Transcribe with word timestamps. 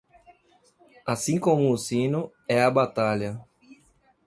Assim 1.05 1.37
como 1.37 1.71
o 1.71 1.77
sino, 1.77 2.31
é 2.47 2.59
a 2.63 2.71
batalha. 2.71 3.39